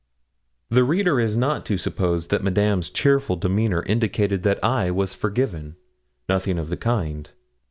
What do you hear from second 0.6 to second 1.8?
The reader is not to